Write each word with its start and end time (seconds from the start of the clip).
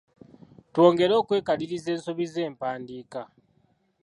Twongere 0.71 1.13
okwekaliriza 1.21 1.89
ensobi 1.95 2.25
z’empandiika. 2.33 3.21